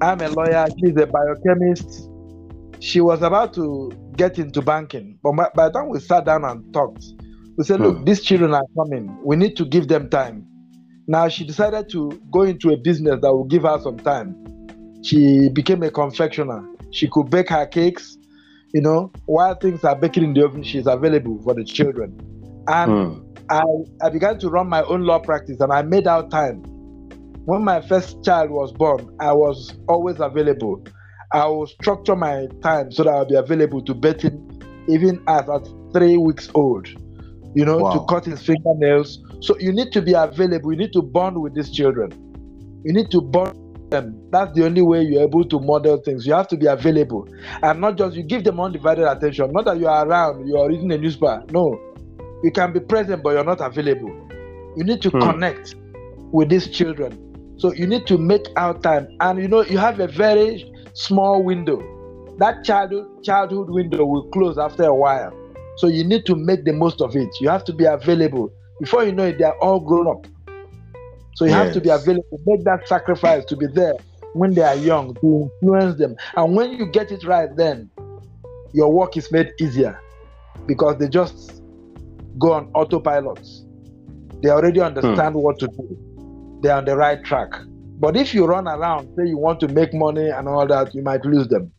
I'm 0.00 0.20
a 0.20 0.28
lawyer, 0.28 0.66
she's 0.78 0.96
a 0.96 1.06
biochemist. 1.06 2.08
She 2.80 3.00
was 3.00 3.22
about 3.22 3.54
to 3.54 3.90
get 4.16 4.38
into 4.38 4.62
banking, 4.62 5.18
but 5.22 5.32
by 5.54 5.68
the 5.68 5.72
time 5.72 5.88
we 5.88 6.00
sat 6.00 6.24
down 6.24 6.44
and 6.44 6.72
talked, 6.72 7.04
we 7.56 7.64
said, 7.64 7.80
Look, 7.80 7.98
hmm. 7.98 8.04
these 8.04 8.22
children 8.22 8.54
are 8.54 8.64
coming. 8.76 9.18
We 9.22 9.36
need 9.36 9.56
to 9.56 9.64
give 9.64 9.88
them 9.88 10.08
time. 10.08 10.46
Now 11.06 11.28
she 11.28 11.44
decided 11.44 11.88
to 11.90 12.10
go 12.30 12.42
into 12.42 12.70
a 12.70 12.76
business 12.76 13.20
that 13.20 13.32
will 13.32 13.44
give 13.44 13.62
her 13.62 13.78
some 13.80 13.98
time 13.98 14.45
she 15.06 15.48
became 15.48 15.84
a 15.84 15.90
confectioner. 15.90 16.68
She 16.90 17.06
could 17.06 17.30
bake 17.30 17.50
her 17.50 17.64
cakes, 17.64 18.18
you 18.72 18.80
know, 18.80 19.12
while 19.26 19.54
things 19.54 19.84
are 19.84 19.94
baking 19.94 20.24
in 20.24 20.34
the 20.34 20.44
oven, 20.44 20.64
she's 20.64 20.88
available 20.88 21.40
for 21.44 21.54
the 21.54 21.64
children. 21.64 22.18
And 22.66 22.90
mm. 22.90 23.38
I, 23.48 23.62
I 24.04 24.10
began 24.10 24.40
to 24.40 24.48
run 24.48 24.68
my 24.68 24.82
own 24.82 25.02
law 25.02 25.20
practice 25.20 25.60
and 25.60 25.72
I 25.72 25.82
made 25.82 26.08
out 26.08 26.32
time. 26.32 26.62
When 27.44 27.62
my 27.62 27.80
first 27.80 28.24
child 28.24 28.50
was 28.50 28.72
born, 28.72 29.08
I 29.20 29.32
was 29.32 29.74
always 29.88 30.18
available. 30.18 30.84
I 31.32 31.46
will 31.46 31.68
structure 31.68 32.16
my 32.16 32.48
time 32.60 32.90
so 32.90 33.04
that 33.04 33.10
I'll 33.10 33.24
be 33.24 33.36
available 33.36 33.82
to 33.82 33.94
bet 33.94 34.22
him 34.22 34.42
even 34.88 35.22
as 35.28 35.48
at 35.48 35.68
three 35.92 36.16
weeks 36.16 36.48
old, 36.54 36.88
you 37.54 37.64
know, 37.64 37.78
wow. 37.78 37.92
to 37.92 38.04
cut 38.06 38.24
his 38.24 38.42
fingernails. 38.42 39.20
So 39.40 39.56
you 39.60 39.72
need 39.72 39.92
to 39.92 40.02
be 40.02 40.14
available. 40.14 40.72
You 40.72 40.78
need 40.78 40.92
to 40.94 41.02
bond 41.02 41.40
with 41.40 41.54
these 41.54 41.70
children. 41.70 42.10
You 42.84 42.92
need 42.92 43.12
to 43.12 43.20
bond 43.20 43.56
them. 43.90 44.18
That's 44.30 44.52
the 44.54 44.64
only 44.64 44.82
way 44.82 45.02
you're 45.02 45.22
able 45.22 45.44
to 45.44 45.60
model 45.60 45.98
things. 45.98 46.26
You 46.26 46.34
have 46.34 46.48
to 46.48 46.56
be 46.56 46.66
available 46.66 47.28
and 47.62 47.80
not 47.80 47.96
just 47.96 48.16
you 48.16 48.22
give 48.22 48.44
them 48.44 48.60
undivided 48.60 49.04
attention. 49.04 49.52
Not 49.52 49.64
that 49.66 49.78
you 49.78 49.88
are 49.88 50.06
around, 50.06 50.46
you 50.46 50.56
are 50.58 50.68
reading 50.68 50.92
a 50.92 50.98
newspaper. 50.98 51.44
No, 51.50 51.78
you 52.42 52.50
can 52.50 52.72
be 52.72 52.80
present, 52.80 53.22
but 53.22 53.30
you're 53.30 53.44
not 53.44 53.60
available. 53.60 54.10
You 54.76 54.84
need 54.84 55.02
to 55.02 55.10
hmm. 55.10 55.20
connect 55.20 55.74
with 56.32 56.48
these 56.48 56.68
children. 56.68 57.22
So 57.58 57.72
you 57.72 57.86
need 57.86 58.06
to 58.08 58.18
make 58.18 58.46
out 58.56 58.82
time, 58.82 59.08
and 59.20 59.40
you 59.40 59.48
know 59.48 59.64
you 59.64 59.78
have 59.78 60.00
a 60.00 60.08
very 60.08 60.70
small 60.92 61.42
window. 61.42 61.82
That 62.38 62.64
childhood 62.64 63.24
childhood 63.24 63.70
window 63.70 64.04
will 64.04 64.28
close 64.28 64.58
after 64.58 64.84
a 64.84 64.94
while. 64.94 65.32
So 65.78 65.88
you 65.88 66.04
need 66.04 66.26
to 66.26 66.36
make 66.36 66.64
the 66.64 66.72
most 66.72 67.00
of 67.00 67.16
it. 67.16 67.28
You 67.40 67.48
have 67.48 67.64
to 67.64 67.72
be 67.72 67.84
available. 67.84 68.50
Before 68.80 69.04
you 69.04 69.12
know 69.12 69.24
it, 69.24 69.38
they 69.38 69.44
are 69.44 69.58
all 69.60 69.80
grown 69.80 70.06
up. 70.06 70.26
So 71.36 71.44
you 71.44 71.50
yes. 71.50 71.64
have 71.66 71.74
to 71.74 71.80
be 71.82 71.90
available, 71.90 72.40
make 72.46 72.64
that 72.64 72.88
sacrifice 72.88 73.44
to 73.44 73.56
be 73.56 73.66
there 73.66 73.92
when 74.32 74.54
they 74.54 74.62
are 74.62 74.74
young 74.74 75.14
to 75.16 75.50
influence 75.60 75.98
them. 75.98 76.16
And 76.34 76.56
when 76.56 76.72
you 76.72 76.86
get 76.86 77.12
it 77.12 77.24
right, 77.24 77.54
then 77.54 77.90
your 78.72 78.90
work 78.90 79.18
is 79.18 79.30
made 79.30 79.52
easier 79.60 80.00
because 80.66 80.96
they 80.98 81.08
just 81.08 81.62
go 82.38 82.52
on 82.52 82.70
autopilot. 82.72 83.46
They 84.42 84.48
already 84.48 84.80
understand 84.80 85.34
hmm. 85.34 85.40
what 85.40 85.58
to 85.58 85.66
do. 85.66 86.58
They're 86.62 86.74
on 86.74 86.86
the 86.86 86.96
right 86.96 87.22
track. 87.22 87.50
But 88.00 88.16
if 88.16 88.32
you 88.32 88.46
run 88.46 88.66
around, 88.66 89.14
say 89.14 89.26
you 89.26 89.36
want 89.36 89.60
to 89.60 89.68
make 89.68 89.92
money 89.92 90.30
and 90.30 90.48
all 90.48 90.66
that, 90.66 90.94
you 90.94 91.02
might 91.02 91.22
lose 91.26 91.48
them. 91.48 91.70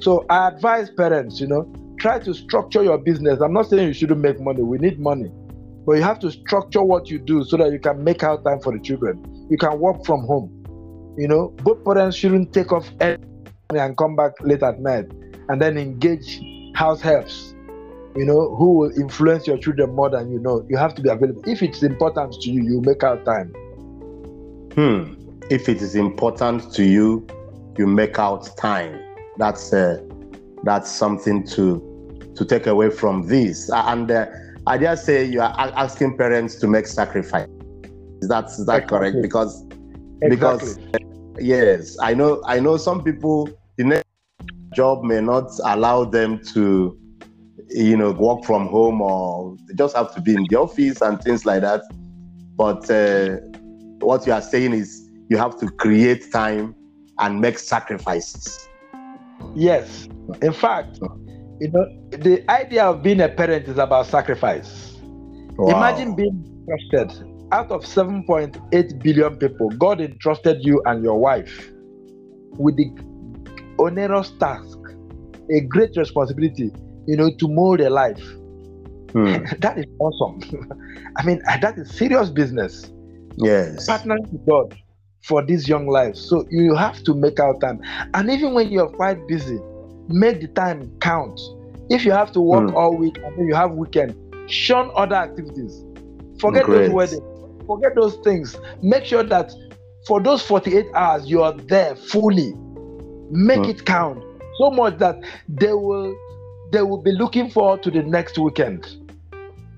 So 0.00 0.24
I 0.30 0.48
advise 0.48 0.88
parents, 0.88 1.38
you 1.38 1.48
know, 1.48 1.70
try 1.98 2.18
to 2.20 2.32
structure 2.32 2.82
your 2.82 2.96
business. 2.96 3.40
I'm 3.42 3.52
not 3.52 3.68
saying 3.68 3.88
you 3.88 3.94
shouldn't 3.94 4.20
make 4.20 4.40
money. 4.40 4.62
We 4.62 4.78
need 4.78 4.98
money. 4.98 5.30
But 5.86 5.92
you 5.92 6.02
have 6.02 6.18
to 6.20 6.30
structure 6.30 6.82
what 6.82 7.08
you 7.08 7.18
do 7.18 7.44
so 7.44 7.56
that 7.58 7.72
you 7.72 7.78
can 7.78 8.02
make 8.02 8.22
out 8.22 8.44
time 8.44 8.60
for 8.60 8.72
the 8.72 8.82
children. 8.82 9.46
You 9.48 9.56
can 9.56 9.78
work 9.78 10.04
from 10.04 10.26
home. 10.26 10.52
You 11.16 11.28
know, 11.28 11.48
both 11.62 11.84
parents 11.84 12.16
shouldn't 12.16 12.52
take 12.52 12.72
off 12.72 12.90
and 13.00 13.96
come 13.96 14.16
back 14.16 14.32
late 14.40 14.62
at 14.62 14.80
night 14.80 15.06
and 15.48 15.62
then 15.62 15.78
engage 15.78 16.40
house 16.74 17.00
helps 17.00 17.54
you 18.16 18.24
know, 18.24 18.54
who 18.56 18.72
will 18.72 18.98
influence 18.98 19.46
your 19.46 19.58
children 19.58 19.94
more 19.94 20.08
than 20.08 20.30
you 20.30 20.38
know. 20.38 20.64
You 20.68 20.78
have 20.78 20.94
to 20.94 21.02
be 21.02 21.10
available. 21.10 21.42
If 21.46 21.62
it's 21.62 21.82
important 21.82 22.40
to 22.40 22.50
you, 22.50 22.62
you 22.62 22.80
make 22.80 23.04
out 23.04 23.24
time. 23.24 23.52
Hmm. 24.74 25.14
If 25.50 25.68
it 25.68 25.82
is 25.82 25.94
important 25.94 26.72
to 26.72 26.84
you, 26.84 27.26
you 27.76 27.86
make 27.86 28.18
out 28.18 28.56
time. 28.56 28.98
That's 29.36 29.72
uh, 29.72 30.00
that's 30.64 30.90
something 30.90 31.46
to 31.48 32.32
to 32.34 32.44
take 32.44 32.66
away 32.66 32.90
from 32.90 33.26
this. 33.26 33.70
And 33.72 34.10
uh, 34.10 34.26
I 34.66 34.78
dare 34.78 34.96
say 34.96 35.24
you 35.24 35.40
are 35.40 35.54
asking 35.58 36.16
parents 36.16 36.56
to 36.56 36.66
make 36.66 36.86
sacrifice. 36.86 37.48
Is 38.22 38.28
that 38.28 38.46
is 38.46 38.66
that 38.66 38.82
exactly. 38.82 38.98
correct? 38.98 39.16
Because 39.22 39.64
exactly. 40.22 40.28
because 40.28 40.78
uh, 40.78 40.98
yes, 41.38 41.96
I 42.00 42.14
know 42.14 42.42
I 42.46 42.60
know 42.60 42.76
some 42.76 43.04
people 43.04 43.48
the 43.76 43.84
next 43.84 44.06
job 44.74 45.04
may 45.04 45.20
not 45.20 45.50
allow 45.64 46.04
them 46.04 46.40
to 46.54 46.98
you 47.68 47.96
know, 47.96 48.12
work 48.12 48.44
from 48.44 48.68
home 48.68 49.00
or 49.00 49.56
they 49.66 49.74
just 49.74 49.96
have 49.96 50.14
to 50.14 50.20
be 50.20 50.34
in 50.34 50.46
the 50.48 50.56
office 50.56 51.00
and 51.00 51.20
things 51.22 51.44
like 51.44 51.62
that. 51.62 51.82
But 52.56 52.90
uh, 52.90 53.36
what 53.98 54.26
you 54.26 54.32
are 54.32 54.42
saying 54.42 54.72
is 54.72 55.08
you 55.28 55.36
have 55.36 55.58
to 55.60 55.66
create 55.66 56.30
time 56.32 56.74
and 57.18 57.40
make 57.40 57.58
sacrifices. 57.58 58.68
Yes. 59.54 60.08
In 60.42 60.52
fact, 60.52 61.00
you 61.60 61.70
know, 61.70 61.86
the 62.10 62.44
idea 62.50 62.84
of 62.84 63.02
being 63.02 63.20
a 63.20 63.28
parent 63.28 63.66
is 63.68 63.78
about 63.78 64.06
sacrifice. 64.06 64.96
Wow. 65.56 65.76
Imagine 65.76 66.14
being 66.14 66.66
trusted 66.68 67.26
out 67.52 67.70
of 67.70 67.82
7.8 67.82 69.02
billion 69.02 69.36
people, 69.36 69.70
God 69.70 70.00
entrusted 70.00 70.64
you 70.64 70.82
and 70.84 71.02
your 71.02 71.18
wife 71.18 71.70
with 72.58 72.76
the 72.76 72.90
onerous 73.78 74.32
task, 74.38 74.78
a 75.50 75.60
great 75.60 75.96
responsibility 75.96 76.72
you 77.06 77.16
know, 77.16 77.30
to 77.38 77.48
mold 77.48 77.80
a 77.80 77.90
life. 77.90 78.22
Hmm. 79.12 79.44
that 79.60 79.78
is 79.78 79.86
awesome. 79.98 80.40
I 81.16 81.24
mean, 81.24 81.40
that 81.60 81.78
is 81.78 81.90
serious 81.90 82.30
business. 82.30 82.92
Yes. 83.36 83.88
Partnering 83.88 84.30
with 84.30 84.46
God 84.46 84.76
for 85.22 85.44
these 85.44 85.68
young 85.68 85.88
lives. 85.88 86.20
So 86.20 86.46
you 86.50 86.74
have 86.74 87.02
to 87.04 87.14
make 87.14 87.40
out 87.40 87.60
time. 87.60 87.80
And 88.14 88.30
even 88.30 88.54
when 88.54 88.70
you're 88.70 88.88
quite 88.90 89.26
busy, 89.28 89.58
make 90.08 90.40
the 90.40 90.48
time 90.48 90.90
count. 91.00 91.40
If 91.88 92.04
you 92.04 92.12
have 92.12 92.32
to 92.32 92.40
work 92.40 92.70
hmm. 92.70 92.76
all 92.76 92.96
week 92.96 93.18
and 93.18 93.38
then 93.38 93.46
you 93.46 93.54
have 93.54 93.72
weekend, 93.72 94.16
shun 94.50 94.90
other 94.94 95.16
activities. 95.16 95.84
Forget 96.40 96.64
Great. 96.64 96.86
those 96.86 96.90
weddings. 96.90 97.66
Forget 97.66 97.94
those 97.94 98.16
things. 98.24 98.56
Make 98.82 99.04
sure 99.04 99.22
that 99.22 99.52
for 100.06 100.22
those 100.22 100.42
48 100.42 100.86
hours 100.94 101.28
you 101.28 101.42
are 101.42 101.52
there 101.52 101.96
fully. 101.96 102.54
Make 103.30 103.64
hmm. 103.64 103.70
it 103.70 103.84
count 103.84 104.22
so 104.58 104.70
much 104.70 104.98
that 104.98 105.16
they 105.48 105.72
will 105.72 106.16
they 106.72 106.82
will 106.82 107.02
be 107.02 107.12
looking 107.12 107.50
forward 107.50 107.82
to 107.84 107.90
the 107.90 108.02
next 108.02 108.38
weekend. 108.38 108.86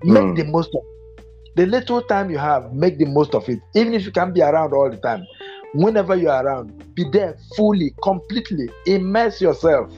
Make 0.02 0.22
mm. 0.22 0.36
the 0.36 0.44
most 0.44 0.70
of 0.74 0.82
it. 0.82 1.24
The 1.56 1.66
little 1.66 2.00
time 2.02 2.30
you 2.30 2.38
have, 2.38 2.72
make 2.72 2.98
the 2.98 3.04
most 3.04 3.34
of 3.34 3.48
it. 3.48 3.58
Even 3.74 3.94
if 3.94 4.06
you 4.06 4.12
can't 4.12 4.32
be 4.32 4.40
around 4.40 4.72
all 4.72 4.88
the 4.90 4.96
time, 4.96 5.26
whenever 5.74 6.16
you're 6.16 6.32
around, 6.32 6.94
be 6.94 7.04
there 7.12 7.36
fully, 7.56 7.92
completely, 8.02 8.70
immerse 8.86 9.40
yourself. 9.40 9.92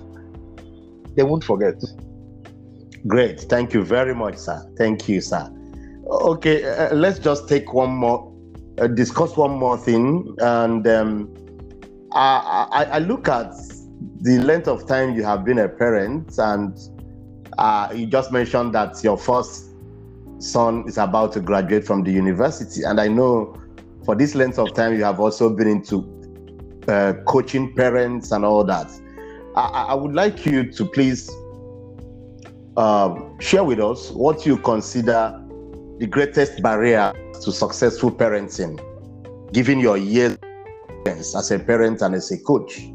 They 1.17 1.23
won't 1.23 1.45
forget. 1.45 1.75
Great. 3.07 3.41
Thank 3.43 3.73
you 3.73 3.83
very 3.83 4.15
much, 4.15 4.37
sir. 4.37 4.63
Thank 4.77 5.09
you, 5.09 5.21
sir. 5.21 5.51
Okay, 6.07 6.65
uh, 6.65 6.95
let's 6.95 7.19
just 7.19 7.49
take 7.49 7.73
one 7.73 7.91
more, 7.91 8.33
uh, 8.79 8.87
discuss 8.89 9.37
one 9.37 9.53
more 9.53 9.79
thing. 9.79 10.35
And 10.41 10.87
um, 10.87 11.35
I, 12.13 12.67
I, 12.73 12.85
I 12.85 12.99
look 12.99 13.29
at 13.29 13.53
the 14.21 14.39
length 14.39 14.69
of 14.69 14.87
time 14.87 15.15
you 15.15 15.25
have 15.25 15.45
been 15.45 15.59
a 15.59 15.69
parent, 15.69 16.39
and 16.39 16.77
uh, 17.59 17.93
you 17.95 18.07
just 18.07 18.33
mentioned 18.33 18.75
that 18.75 19.03
your 19.03 19.17
first 19.17 19.71
son 20.39 20.85
is 20.87 20.99
about 20.99 21.33
to 21.33 21.41
graduate 21.41 21.85
from 21.85 22.03
the 22.03 22.11
university, 22.11 22.83
and 22.83 23.01
I 23.01 23.09
know 23.09 23.55
for 24.05 24.15
this 24.15 24.35
length 24.35 24.59
of 24.59 24.75
time 24.75 24.95
you 24.97 25.05
have 25.05 25.21
also 25.21 25.51
been 25.55 25.69
into 25.69 26.05
uh, 26.89 27.15
coaching 27.27 27.75
parents 27.75 28.33
and 28.33 28.45
all 28.45 28.65
that. 28.65 28.91
I, 29.61 29.87
I 29.91 29.95
would 29.95 30.15
like 30.15 30.47
you 30.47 30.71
to 30.73 30.85
please 30.85 31.31
uh, 32.77 33.15
share 33.39 33.65
with 33.65 33.81
us 33.81 34.11
what 34.11 34.47
you 34.47 34.57
consider 34.57 35.41
the 35.99 36.07
greatest 36.07 36.63
barrier 36.63 37.13
to 37.43 37.53
successful 37.53 38.11
parenting, 38.11 38.81
given 39.53 39.81
your 39.81 39.97
years 39.97 40.39
as 41.07 41.51
a 41.51 41.59
parent 41.59 42.03
and 42.03 42.15
as 42.15 42.31
a 42.31 42.39
coach. 42.39 42.91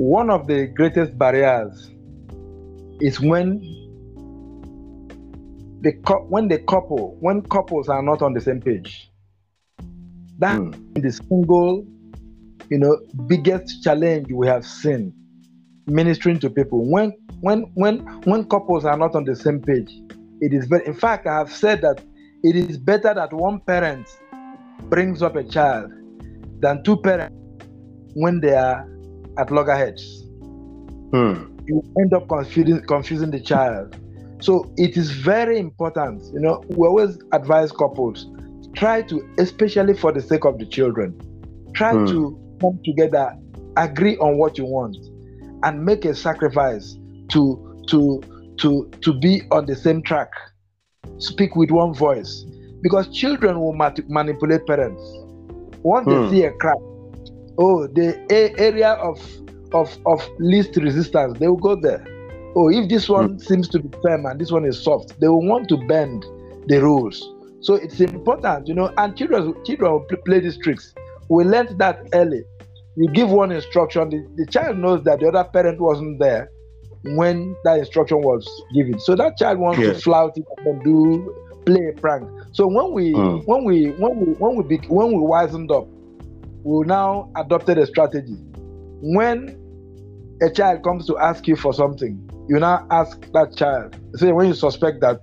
one 0.00 0.30
of 0.30 0.46
the 0.46 0.66
greatest 0.66 1.18
barriers 1.18 1.90
is 3.02 3.20
when 3.20 3.60
the 5.82 5.90
when 6.30 6.48
the 6.48 6.58
couple 6.60 7.18
when 7.20 7.42
couples 7.42 7.86
are 7.90 8.02
not 8.02 8.22
on 8.22 8.32
the 8.32 8.40
same 8.40 8.62
page 8.62 9.10
that 10.38 10.58
mm. 10.58 11.02
the 11.02 11.12
single 11.12 11.84
you 12.70 12.78
know 12.78 12.98
biggest 13.26 13.82
challenge 13.82 14.26
we 14.32 14.46
have 14.46 14.64
seen 14.64 15.12
ministering 15.86 16.38
to 16.38 16.48
people 16.48 16.90
when 16.90 17.12
when 17.40 17.62
when 17.74 17.98
when 18.24 18.44
couples 18.48 18.84
are 18.84 18.96
not 18.96 19.14
on 19.14 19.24
the 19.24 19.34
same 19.34 19.60
page 19.60 19.92
it 20.40 20.52
is 20.52 20.66
very 20.66 20.86
in 20.86 20.94
fact 20.94 21.26
i 21.26 21.36
have 21.36 21.52
said 21.52 21.80
that 21.80 22.02
it 22.42 22.56
is 22.56 22.78
better 22.78 23.12
that 23.12 23.32
one 23.32 23.60
parent 23.60 24.08
brings 24.88 25.22
up 25.22 25.36
a 25.36 25.44
child 25.44 25.92
than 26.60 26.82
two 26.84 26.96
parents 26.96 27.36
when 28.14 28.40
they 28.40 28.54
are 28.54 28.88
at 29.38 29.50
loggerheads. 29.50 30.22
Hmm. 31.12 31.56
You 31.66 31.82
end 31.98 32.14
up 32.14 32.28
confusing 32.28 32.82
confusing 32.82 33.30
the 33.30 33.40
child. 33.40 33.96
So 34.40 34.72
it 34.76 34.96
is 34.96 35.10
very 35.10 35.58
important. 35.58 36.22
You 36.32 36.40
know, 36.40 36.64
we 36.68 36.86
always 36.86 37.18
advise 37.32 37.72
couples 37.72 38.26
try 38.74 39.02
to, 39.02 39.28
especially 39.38 39.94
for 39.94 40.12
the 40.12 40.22
sake 40.22 40.44
of 40.44 40.58
the 40.58 40.64
children, 40.64 41.20
try 41.74 41.92
hmm. 41.92 42.06
to 42.06 42.49
come 42.60 42.78
together, 42.84 43.36
agree 43.76 44.16
on 44.18 44.38
what 44.38 44.58
you 44.58 44.64
want, 44.64 44.96
and 45.62 45.84
make 45.84 46.04
a 46.04 46.14
sacrifice 46.14 46.96
to 47.28 47.82
to 47.88 48.22
to 48.58 48.90
to 49.00 49.18
be 49.18 49.42
on 49.50 49.66
the 49.66 49.76
same 49.76 50.02
track. 50.02 50.30
Speak 51.18 51.56
with 51.56 51.70
one 51.70 51.94
voice, 51.94 52.44
because 52.82 53.08
children 53.08 53.60
will 53.60 53.74
manipulate 53.74 54.66
parents. 54.66 55.02
Once 55.82 56.04
hmm. 56.06 56.10
they 56.10 56.30
see 56.30 56.44
a 56.44 56.52
crack, 56.52 56.76
oh 57.60 57.86
the 57.86 58.18
a- 58.30 58.58
area 58.58 58.92
of 58.94 59.20
of 59.72 59.96
of 60.06 60.26
least 60.38 60.76
resistance 60.76 61.38
they 61.38 61.46
will 61.46 61.56
go 61.56 61.76
there 61.76 62.04
oh 62.56 62.68
if 62.70 62.88
this 62.88 63.08
one 63.08 63.36
mm. 63.36 63.40
seems 63.40 63.68
to 63.68 63.78
be 63.78 63.88
firm 64.02 64.26
and 64.26 64.40
this 64.40 64.50
one 64.50 64.64
is 64.64 64.82
soft 64.82 65.18
they 65.20 65.28
will 65.28 65.46
want 65.46 65.68
to 65.68 65.76
bend 65.86 66.24
the 66.66 66.80
rules 66.80 67.32
so 67.60 67.74
it's 67.74 68.00
important 68.00 68.66
you 68.66 68.74
know 68.74 68.92
and 68.96 69.16
children 69.16 69.54
children 69.64 69.92
will 69.92 70.06
play 70.24 70.40
these 70.40 70.58
tricks 70.58 70.94
we 71.28 71.44
learned 71.44 71.78
that 71.78 72.00
early 72.14 72.42
you 73.00 73.08
give 73.12 73.30
one 73.30 73.50
instruction 73.50 74.10
the, 74.10 74.26
the 74.36 74.46
child 74.50 74.78
knows 74.78 75.02
that 75.04 75.20
the 75.20 75.28
other 75.28 75.44
parent 75.44 75.80
wasn't 75.80 76.18
there 76.18 76.50
when 77.16 77.56
that 77.64 77.78
instruction 77.78 78.18
was 78.22 78.46
given 78.74 78.98
so 79.00 79.14
that 79.16 79.36
child 79.38 79.58
wants 79.58 79.78
yeah. 79.78 79.92
to 79.92 79.94
flout 79.98 80.36
it 80.36 80.44
and 80.66 80.82
do 80.84 81.34
play 81.64 81.92
a 81.94 82.00
prank 82.00 82.28
so 82.52 82.66
when 82.66 82.92
we 82.92 83.12
mm. 83.12 83.42
when 83.46 83.64
we 83.64 83.90
when 83.92 84.18
we 84.18 84.32
when 84.34 84.56
we 84.56 84.64
be, 84.64 84.76
when 84.88 85.08
we 85.08 85.18
wisened 85.18 85.70
up 85.70 85.86
we 86.62 86.86
now 86.86 87.30
adopted 87.36 87.78
a 87.78 87.86
strategy. 87.86 88.36
When 89.02 89.56
a 90.42 90.50
child 90.50 90.82
comes 90.82 91.06
to 91.06 91.18
ask 91.18 91.46
you 91.48 91.56
for 91.56 91.72
something, 91.72 92.28
you 92.48 92.58
now 92.58 92.86
ask 92.90 93.20
that 93.32 93.56
child. 93.56 93.96
Say 94.16 94.32
when 94.32 94.48
you 94.48 94.54
suspect 94.54 95.00
that 95.00 95.20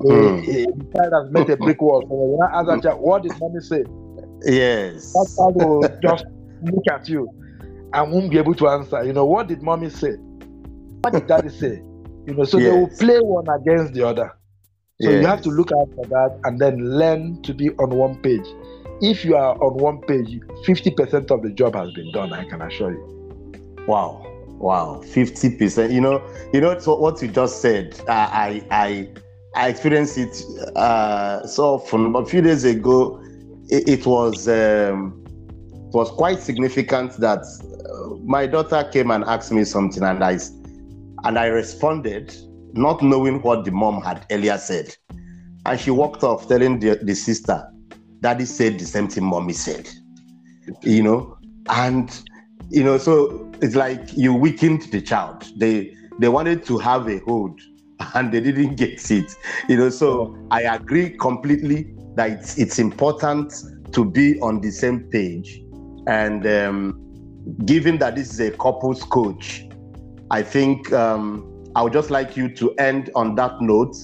mm. 0.00 0.46
a, 0.46 0.62
a, 0.62 0.64
child 0.64 1.12
has 1.24 1.30
met 1.30 1.50
a 1.50 1.56
brick 1.56 1.80
wall, 1.80 2.02
so 2.02 2.14
you 2.14 2.38
now 2.40 2.58
ask 2.58 2.68
that 2.68 2.82
child, 2.82 3.00
"What 3.00 3.22
did 3.22 3.32
mommy 3.38 3.60
say?" 3.60 3.84
Yes. 4.44 5.12
That 5.12 5.34
child 5.36 5.56
will 5.56 5.88
just 6.02 6.24
look 6.62 6.84
at 6.90 7.08
you 7.08 7.28
and 7.92 8.12
won't 8.12 8.30
be 8.30 8.38
able 8.38 8.54
to 8.54 8.68
answer. 8.68 9.04
You 9.04 9.12
know, 9.12 9.24
what 9.24 9.48
did 9.48 9.62
mommy 9.62 9.90
say? 9.90 10.12
What 11.02 11.12
did 11.12 11.26
daddy 11.26 11.50
say? 11.50 11.82
You 12.26 12.34
know, 12.34 12.44
so 12.44 12.58
yes. 12.58 12.72
they 12.72 12.78
will 12.78 12.96
play 12.98 13.20
one 13.20 13.48
against 13.48 13.94
the 13.94 14.06
other. 14.06 14.36
So 15.00 15.10
yes. 15.10 15.20
you 15.20 15.26
have 15.26 15.42
to 15.42 15.50
look 15.50 15.70
out 15.72 15.88
for 15.94 16.06
that 16.06 16.40
and 16.44 16.58
then 16.58 16.98
learn 16.98 17.42
to 17.42 17.54
be 17.54 17.70
on 17.70 17.90
one 17.90 18.20
page 18.22 18.46
if 19.00 19.24
you 19.24 19.36
are 19.36 19.54
on 19.62 19.74
one 19.74 20.00
page, 20.02 20.40
50% 20.66 21.30
of 21.30 21.42
the 21.42 21.50
job 21.50 21.74
has 21.74 21.92
been 21.92 22.10
done, 22.12 22.32
I 22.32 22.44
can 22.44 22.62
assure 22.62 22.92
you. 22.92 23.84
Wow. 23.86 24.24
Wow. 24.58 25.02
50%. 25.04 25.92
You 25.92 26.00
know, 26.00 26.22
you 26.52 26.60
know 26.60 26.78
so 26.78 26.96
what 26.96 27.20
you 27.20 27.28
just 27.28 27.60
said. 27.60 28.00
I 28.08 28.64
I 28.70 29.08
I 29.54 29.68
experienced 29.68 30.18
it 30.18 30.42
uh, 30.76 31.46
so 31.46 31.74
often. 31.74 32.16
A 32.16 32.24
few 32.24 32.40
days 32.40 32.64
ago, 32.64 33.20
it, 33.68 33.88
it 33.88 34.06
was 34.06 34.48
um, 34.48 35.24
was 35.92 36.10
quite 36.10 36.40
significant 36.40 37.12
that 37.18 37.40
uh, 37.40 38.16
my 38.24 38.46
daughter 38.46 38.88
came 38.92 39.10
and 39.10 39.24
asked 39.24 39.52
me 39.52 39.64
something, 39.64 40.02
and 40.02 40.22
I 40.22 40.38
and 41.24 41.38
I 41.38 41.46
responded, 41.46 42.34
not 42.72 43.02
knowing 43.02 43.42
what 43.42 43.64
the 43.64 43.70
mom 43.70 44.02
had 44.02 44.26
earlier 44.30 44.58
said. 44.58 44.94
And 45.64 45.80
she 45.80 45.90
walked 45.90 46.22
off 46.22 46.46
telling 46.48 46.78
the, 46.78 47.00
the 47.02 47.14
sister, 47.14 47.68
Daddy 48.20 48.44
said 48.44 48.78
the 48.78 48.84
same 48.84 49.08
thing 49.08 49.24
mommy 49.24 49.52
said. 49.52 49.88
You 50.82 51.02
know, 51.02 51.38
and 51.68 52.10
you 52.70 52.84
know, 52.84 52.98
so 52.98 53.50
it's 53.62 53.74
like 53.74 54.16
you 54.16 54.34
weakened 54.34 54.82
the 54.92 55.00
child. 55.00 55.46
They 55.56 55.96
they 56.18 56.28
wanted 56.28 56.64
to 56.66 56.78
have 56.78 57.08
a 57.08 57.18
hold 57.20 57.60
and 58.14 58.32
they 58.32 58.40
didn't 58.40 58.76
get 58.76 59.10
it. 59.10 59.34
You 59.68 59.76
know, 59.76 59.90
so 59.90 60.36
I 60.50 60.62
agree 60.62 61.10
completely 61.10 61.94
that 62.16 62.30
it's, 62.30 62.58
it's 62.58 62.78
important 62.78 63.52
to 63.92 64.04
be 64.04 64.40
on 64.40 64.60
the 64.60 64.70
same 64.70 65.00
page. 65.10 65.60
And 66.06 66.46
um, 66.46 67.02
given 67.64 67.98
that 67.98 68.16
this 68.16 68.32
is 68.32 68.40
a 68.40 68.50
couples 68.52 69.02
coach, 69.04 69.64
I 70.30 70.42
think 70.42 70.92
um, 70.92 71.64
I 71.74 71.82
would 71.82 71.92
just 71.92 72.10
like 72.10 72.36
you 72.36 72.48
to 72.54 72.74
end 72.76 73.10
on 73.14 73.34
that 73.36 73.60
note. 73.60 73.96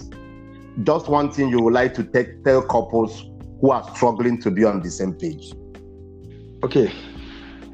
Just 0.84 1.08
one 1.08 1.30
thing 1.30 1.48
you 1.48 1.60
would 1.60 1.74
like 1.74 1.94
to 1.94 2.04
take, 2.04 2.44
tell 2.44 2.62
couples 2.62 3.24
who 3.60 3.70
are 3.70 3.84
struggling 3.94 4.40
to 4.40 4.50
be 4.50 4.64
on 4.64 4.80
the 4.80 4.90
same 4.90 5.14
page. 5.14 5.52
Okay. 6.64 6.92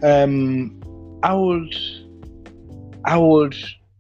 Um, 0.03 0.81
I 1.23 1.35
would, 1.35 1.75
I 3.05 3.19
would 3.19 3.57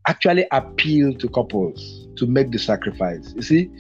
actually 0.06 0.46
appeal 0.52 1.14
to 1.14 1.28
couples 1.28 2.08
to 2.16 2.26
make 2.26 2.50
the 2.50 2.58
sacrifice. 2.58 3.32
You 3.34 3.42
see, 3.42 3.70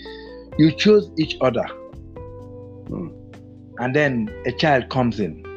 you 0.58 0.72
choose 0.72 1.10
each 1.18 1.36
other, 1.40 1.64
mm. 2.86 3.12
and 3.78 3.94
then 3.94 4.28
a 4.46 4.52
child 4.52 4.88
comes 4.90 5.20
in. 5.20 5.47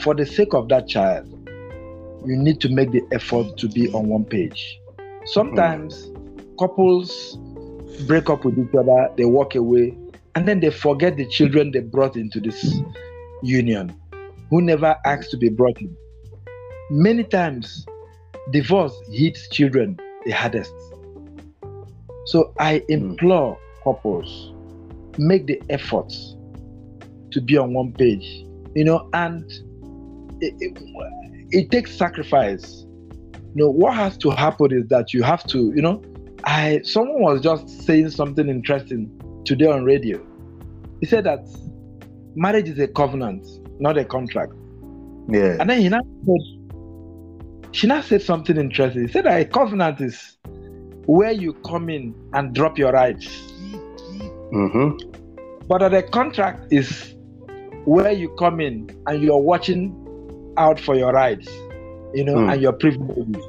For 0.00 0.14
the 0.14 0.26
sake 0.26 0.54
of 0.54 0.68
that 0.68 0.88
child, 0.88 1.26
you 2.24 2.36
need 2.36 2.60
to 2.60 2.68
make 2.68 2.90
the 2.90 3.02
effort 3.12 3.56
to 3.58 3.68
be 3.68 3.88
on 3.92 4.08
one 4.08 4.24
page. 4.24 4.80
Sometimes 5.26 6.06
mm. 6.06 6.58
couples 6.58 7.38
break 8.06 8.28
up 8.28 8.44
with 8.44 8.58
each 8.58 8.74
other, 8.74 9.08
they 9.16 9.24
walk 9.24 9.54
away, 9.54 9.96
and 10.34 10.46
then 10.46 10.60
they 10.60 10.70
forget 10.70 11.16
the 11.16 11.26
children 11.26 11.70
they 11.70 11.80
brought 11.80 12.16
into 12.16 12.40
this 12.40 12.78
union 13.42 13.94
who 14.50 14.60
never 14.60 14.96
asked 15.04 15.30
to 15.30 15.36
be 15.36 15.48
brought 15.48 15.80
in. 15.80 15.96
Many 16.90 17.24
times, 17.24 17.86
divorce 18.52 18.94
hits 19.10 19.48
children 19.48 19.98
the 20.24 20.32
hardest. 20.32 20.72
So 22.26 22.52
I 22.58 22.78
hmm. 22.78 22.92
implore 22.92 23.58
couples, 23.82 24.52
make 25.18 25.46
the 25.46 25.62
efforts 25.70 26.36
to 27.30 27.40
be 27.40 27.56
on 27.56 27.74
one 27.74 27.92
page, 27.92 28.44
you 28.74 28.84
know, 28.84 29.08
and 29.12 29.50
it, 30.40 30.54
it, 30.60 30.78
it 31.50 31.70
takes 31.70 31.96
sacrifice. 31.96 32.84
You 33.54 33.64
know, 33.64 33.70
what 33.70 33.94
has 33.94 34.16
to 34.18 34.30
happen 34.30 34.72
is 34.72 34.88
that 34.88 35.14
you 35.14 35.22
have 35.22 35.44
to, 35.44 35.72
you 35.74 35.82
know, 35.82 36.02
I 36.44 36.80
someone 36.84 37.22
was 37.22 37.40
just 37.40 37.68
saying 37.82 38.10
something 38.10 38.48
interesting 38.48 39.10
today 39.44 39.66
on 39.66 39.84
radio. 39.84 40.24
He 41.00 41.06
said 41.06 41.24
that 41.24 41.40
marriage 42.34 42.68
is 42.68 42.78
a 42.78 42.88
covenant, 42.88 43.46
not 43.80 43.96
a 43.98 44.04
contract. 44.04 44.52
Yeah. 45.28 45.56
And 45.58 45.68
then 45.68 45.80
he 45.80 45.88
now 45.88 46.02
said, 46.26 47.74
she 47.74 47.86
now 47.86 48.00
said 48.00 48.22
something 48.22 48.56
interesting. 48.56 49.06
He 49.06 49.12
said 49.12 49.24
that 49.24 49.40
a 49.40 49.44
covenant 49.44 50.00
is 50.00 50.36
where 51.06 51.32
you 51.32 51.54
come 51.64 51.88
in 51.88 52.14
and 52.32 52.54
drop 52.54 52.78
your 52.78 52.92
rights. 52.92 53.26
Mm-hmm. 54.52 55.66
But 55.66 55.78
that 55.78 55.94
a 55.94 56.02
contract 56.02 56.72
is 56.72 57.14
where 57.84 58.12
you 58.12 58.28
come 58.38 58.60
in 58.60 58.88
and 59.06 59.22
you're 59.22 59.38
watching 59.38 60.05
out 60.58 60.80
for 60.80 60.94
your 60.94 61.12
rights, 61.12 61.48
you 62.14 62.24
know, 62.24 62.36
mm. 62.36 62.52
and 62.52 62.62
your 62.62 62.72
privileges. 62.72 63.42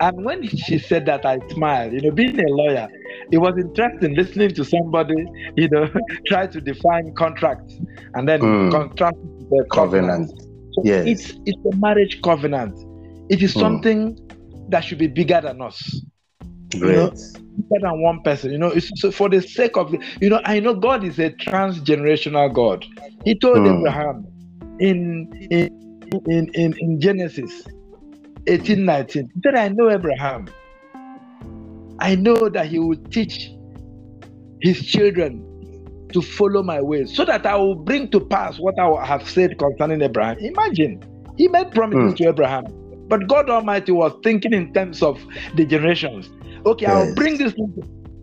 And 0.00 0.24
when 0.24 0.46
she 0.48 0.78
said 0.78 1.06
that, 1.06 1.24
I 1.24 1.38
smiled. 1.50 1.92
You 1.92 2.00
know, 2.00 2.10
being 2.10 2.38
a 2.38 2.48
lawyer, 2.48 2.88
it 3.30 3.38
was 3.38 3.54
interesting 3.56 4.16
listening 4.16 4.50
to 4.54 4.64
somebody, 4.64 5.14
you 5.56 5.68
know, 5.68 5.88
try 6.26 6.46
to 6.48 6.60
define 6.60 7.14
contracts 7.14 7.74
and 8.14 8.28
then 8.28 8.40
mm. 8.40 8.70
contrast 8.72 9.16
the 9.50 9.64
covenant. 9.72 10.30
covenant. 10.30 10.52
So 10.74 10.82
yes. 10.84 11.06
it's 11.06 11.38
it's 11.46 11.64
a 11.72 11.76
marriage 11.76 12.20
covenant. 12.22 12.74
It 13.30 13.42
is 13.42 13.54
mm. 13.54 13.60
something 13.60 14.18
that 14.70 14.80
should 14.80 14.98
be 14.98 15.06
bigger 15.06 15.40
than 15.40 15.60
us. 15.62 16.00
Great. 16.70 16.82
You 16.82 16.96
know, 16.96 17.10
bigger 17.10 17.80
than 17.82 18.02
one 18.02 18.22
person. 18.22 18.50
You 18.50 18.58
know, 18.58 18.72
so 18.96 19.10
for 19.12 19.28
the 19.28 19.40
sake 19.40 19.76
of 19.76 19.94
you 20.20 20.30
know, 20.30 20.40
I 20.44 20.60
know 20.60 20.74
God 20.74 21.04
is 21.04 21.18
a 21.18 21.30
transgenerational 21.30 22.52
God. 22.52 22.84
He 23.24 23.34
told 23.38 23.58
mm. 23.58 23.78
Abraham 23.78 24.26
in 24.80 25.30
in 25.50 25.82
in, 26.28 26.48
in, 26.54 26.74
in 26.78 27.00
Genesis 27.00 27.62
18 28.46 28.84
19. 28.84 29.30
He 29.34 29.40
said, 29.44 29.54
I 29.54 29.68
know 29.68 29.90
Abraham. 29.90 30.46
I 31.98 32.14
know 32.16 32.48
that 32.48 32.66
he 32.66 32.78
will 32.78 32.96
teach 33.10 33.50
his 34.60 34.84
children 34.84 35.48
to 36.12 36.20
follow 36.20 36.62
my 36.62 36.80
ways 36.80 37.14
so 37.14 37.24
that 37.24 37.46
I 37.46 37.56
will 37.56 37.74
bring 37.74 38.10
to 38.10 38.20
pass 38.20 38.58
what 38.58 38.78
I 38.78 39.04
have 39.04 39.28
said 39.28 39.58
concerning 39.58 40.02
Abraham. 40.02 40.38
Imagine, 40.38 41.02
he 41.36 41.48
made 41.48 41.70
promises 41.72 42.14
mm. 42.14 42.16
to 42.18 42.28
Abraham, 42.28 42.64
but 43.08 43.28
God 43.28 43.48
Almighty 43.48 43.92
was 43.92 44.12
thinking 44.22 44.52
in 44.52 44.72
terms 44.74 45.02
of 45.02 45.20
the 45.54 45.64
generations. 45.64 46.30
Okay, 46.66 46.86
yes. 46.86 46.92
I'll 46.94 47.14
bring 47.14 47.38
this 47.38 47.54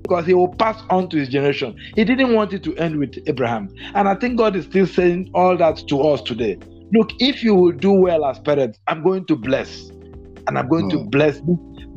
because 0.04 0.26
he 0.26 0.34
will 0.34 0.54
pass 0.56 0.82
on 0.90 1.10
to 1.10 1.18
his 1.18 1.30
generation. 1.30 1.76
He 1.96 2.04
didn't 2.04 2.34
want 2.34 2.54
it 2.54 2.64
to 2.64 2.76
end 2.78 2.98
with 2.98 3.18
Abraham. 3.28 3.70
And 3.96 4.08
I 4.08 4.16
think 4.16 4.38
God 4.38 4.56
is 4.56 4.66
still 4.66 4.88
saying 4.88 5.30
all 5.34 5.58
that 5.58 5.84
to 5.88 6.02
us 6.02 6.22
today. 6.22 6.58
Look, 6.94 7.12
if 7.20 7.44
you 7.44 7.56
will 7.56 7.72
do 7.72 7.92
well 7.92 8.26
as 8.26 8.40
parents, 8.40 8.80
I'm 8.88 9.04
going 9.04 9.26
to 9.26 9.36
bless. 9.36 9.90
And 10.48 10.58
I'm 10.58 10.68
going 10.68 10.88
mm. 10.88 10.92
to 10.92 10.98
hmm. 11.00 11.10
bless. 11.10 11.42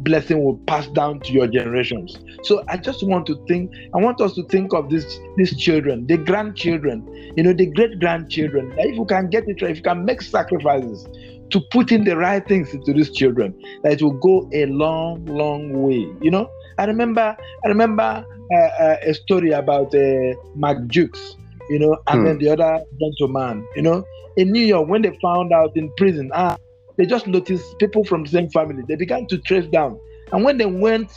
Blessing 0.04 0.42
will 0.42 0.58
pass 0.66 0.88
down 0.88 1.20
to 1.20 1.32
your 1.32 1.46
generations. 1.46 2.18
So 2.42 2.64
I 2.68 2.76
just 2.76 3.06
want 3.06 3.24
to 3.26 3.42
think, 3.46 3.72
I 3.94 3.98
want 3.98 4.20
us 4.20 4.34
to 4.34 4.42
think 4.48 4.74
of 4.74 4.90
these 4.90 5.20
these 5.36 5.56
children, 5.56 6.08
the 6.08 6.16
grandchildren, 6.16 7.06
you 7.36 7.44
know, 7.44 7.52
the 7.52 7.66
great 7.66 8.00
grandchildren. 8.00 8.74
If 8.78 8.96
you 8.96 9.04
can 9.04 9.30
get 9.30 9.48
it 9.48 9.62
right, 9.62 9.70
if 9.70 9.76
you 9.76 9.82
can 9.84 10.04
make 10.04 10.20
sacrifices 10.20 11.06
to 11.50 11.60
put 11.70 11.92
in 11.92 12.04
the 12.04 12.16
right 12.16 12.46
things 12.46 12.74
into 12.74 12.92
these 12.92 13.10
children, 13.10 13.54
that 13.84 13.92
it 13.92 14.02
will 14.02 14.18
go 14.18 14.50
a 14.52 14.66
long, 14.66 15.24
long 15.26 15.72
way. 15.82 16.08
You 16.20 16.32
know, 16.32 16.50
I 16.78 16.86
remember, 16.86 17.36
I 17.64 17.68
remember 17.68 18.24
uh, 18.52 18.56
uh, 18.56 18.96
a 19.02 19.14
story 19.14 19.52
about 19.52 19.94
uh, 19.94 20.34
Max 20.56 20.80
Jukes, 20.88 21.36
you 21.70 21.78
know, 21.78 21.96
and 22.08 22.20
hmm. 22.20 22.26
then 22.26 22.38
the 22.38 22.48
other 22.50 22.84
gentleman, 22.98 23.66
you 23.76 23.82
know, 23.82 24.04
in 24.36 24.50
New 24.50 24.64
York 24.64 24.88
when 24.88 25.02
they 25.02 25.16
found 25.20 25.52
out 25.52 25.76
in 25.76 25.92
prison, 25.96 26.30
ah, 26.34 26.56
they 26.96 27.06
just 27.06 27.26
noticed 27.26 27.78
people 27.78 28.04
from 28.04 28.24
the 28.24 28.30
same 28.30 28.50
family. 28.50 28.82
They 28.86 28.96
began 28.96 29.26
to 29.28 29.38
trace 29.38 29.66
down, 29.66 29.98
and 30.32 30.44
when 30.44 30.58
they 30.58 30.66
went 30.66 31.10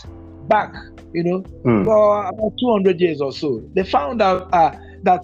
back, 0.47 0.73
you 1.13 1.23
know, 1.23 1.39
hmm. 1.39 1.83
for 1.83 2.25
about 2.25 2.53
200 2.59 2.99
years 2.99 3.21
or 3.21 3.31
so, 3.31 3.63
they 3.73 3.83
found 3.83 4.21
out 4.21 4.53
uh, 4.53 4.75
that 5.03 5.21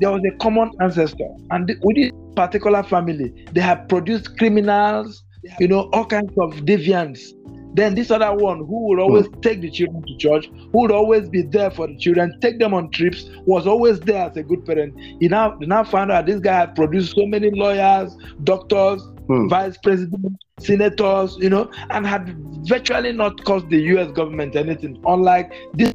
there 0.00 0.10
was 0.10 0.22
a 0.24 0.36
common 0.38 0.70
ancestor, 0.80 1.28
and 1.50 1.70
with 1.82 1.96
this 1.96 2.10
particular 2.36 2.82
family, 2.82 3.32
they 3.52 3.60
have 3.60 3.88
produced 3.88 4.36
criminals, 4.38 5.22
you 5.60 5.68
know, 5.68 5.88
all 5.92 6.04
kinds 6.04 6.32
of 6.38 6.52
deviants 6.64 7.33
then 7.74 7.94
this 7.94 8.10
other 8.10 8.32
one 8.32 8.58
who 8.58 8.88
would 8.88 9.00
always 9.00 9.26
mm. 9.26 9.42
take 9.42 9.60
the 9.60 9.70
children 9.70 10.02
to 10.06 10.16
church, 10.16 10.46
who 10.72 10.80
would 10.80 10.92
always 10.92 11.28
be 11.28 11.42
there 11.42 11.70
for 11.70 11.86
the 11.88 11.96
children, 11.96 12.38
take 12.40 12.58
them 12.58 12.72
on 12.72 12.90
trips, 12.90 13.28
was 13.46 13.66
always 13.66 14.00
there 14.00 14.30
as 14.30 14.36
a 14.36 14.42
good 14.42 14.64
parent. 14.64 14.98
He 15.20 15.28
now, 15.28 15.58
he 15.58 15.66
now 15.66 15.82
found 15.84 16.12
out 16.12 16.26
this 16.26 16.40
guy 16.40 16.60
had 16.60 16.76
produced 16.76 17.14
so 17.16 17.26
many 17.26 17.50
lawyers, 17.50 18.16
doctors, 18.44 19.02
mm. 19.28 19.50
vice 19.50 19.76
presidents, 19.78 20.44
senators, 20.60 21.36
you 21.40 21.50
know, 21.50 21.70
and 21.90 22.06
had 22.06 22.36
virtually 22.68 23.12
not 23.12 23.44
cost 23.44 23.68
the 23.68 23.80
US 23.96 24.12
government 24.12 24.54
anything, 24.54 25.02
unlike 25.04 25.52
this 25.74 25.92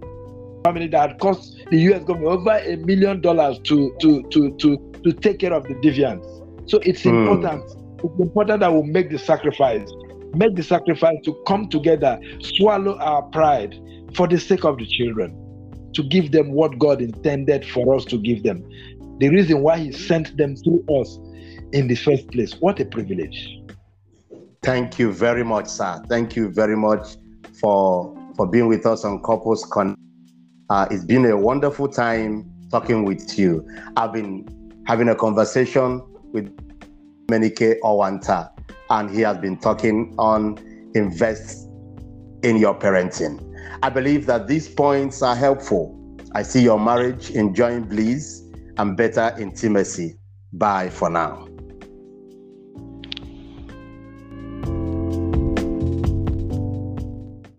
family 0.65 0.87
that 0.87 1.11
had 1.11 1.19
cost 1.19 1.57
the 1.71 1.77
US 1.93 2.03
government 2.03 2.31
over 2.31 2.57
a 2.57 2.75
million 2.75 3.21
dollars 3.21 3.57
to 3.63 3.95
to 4.01 4.21
to 4.31 4.51
to 4.57 4.77
to 5.03 5.13
take 5.13 5.39
care 5.39 5.53
of 5.53 5.63
the 5.63 5.75
deviants. 5.75 6.25
So 6.69 6.79
it's 6.83 7.03
mm. 7.03 7.17
important. 7.17 7.63
It's 8.03 8.19
important 8.19 8.59
that 8.59 8.73
we 8.73 8.81
make 8.83 9.09
the 9.09 9.19
sacrifice 9.19 9.89
make 10.35 10.55
the 10.55 10.63
sacrifice 10.63 11.17
to 11.25 11.33
come 11.47 11.69
together, 11.69 12.19
swallow 12.41 12.97
our 12.99 13.23
pride 13.23 13.75
for 14.15 14.27
the 14.27 14.39
sake 14.39 14.63
of 14.63 14.77
the 14.77 14.85
children, 14.85 15.35
to 15.93 16.03
give 16.03 16.31
them 16.31 16.51
what 16.51 16.77
God 16.79 17.01
intended 17.01 17.65
for 17.65 17.95
us 17.95 18.05
to 18.05 18.17
give 18.17 18.43
them. 18.43 18.63
The 19.19 19.29
reason 19.29 19.61
why 19.61 19.79
He 19.79 19.91
sent 19.91 20.37
them 20.37 20.55
through 20.55 20.85
us 21.01 21.19
in 21.73 21.87
the 21.87 21.95
first 21.95 22.27
place. 22.31 22.53
What 22.59 22.79
a 22.79 22.85
privilege. 22.85 23.59
Thank 24.61 24.99
you 24.99 25.11
very 25.11 25.43
much, 25.43 25.67
sir. 25.67 26.01
Thank 26.09 26.35
you 26.35 26.49
very 26.49 26.75
much 26.75 27.17
for 27.59 28.15
for 28.35 28.47
being 28.47 28.67
with 28.67 28.85
us 28.85 29.03
on 29.03 29.21
Couples 29.23 29.65
Con. 29.65 29.95
Uh, 30.69 30.87
it's 30.91 31.03
been 31.03 31.25
a 31.25 31.35
wonderful 31.35 31.87
time 31.87 32.49
talking 32.71 33.03
with 33.03 33.37
you. 33.37 33.67
I've 33.97 34.13
been 34.13 34.47
having 34.85 35.09
a 35.09 35.15
conversation 35.15 36.01
with 36.31 36.55
Emenike 37.27 37.79
Owanta 37.83 38.49
and 38.89 39.09
he 39.09 39.21
has 39.21 39.37
been 39.37 39.57
talking 39.57 40.15
on 40.17 40.57
invest 40.95 41.67
in 42.43 42.57
your 42.57 42.77
parenting. 42.77 43.45
I 43.83 43.89
believe 43.89 44.25
that 44.27 44.47
these 44.47 44.67
points 44.67 45.21
are 45.21 45.35
helpful. 45.35 45.95
I 46.33 46.43
see 46.43 46.61
your 46.61 46.79
marriage 46.79 47.31
enjoying 47.31 47.83
bliss 47.83 48.41
and 48.77 48.95
better 48.95 49.35
intimacy. 49.39 50.17
Bye 50.53 50.89
for 50.89 51.09
now. 51.09 51.48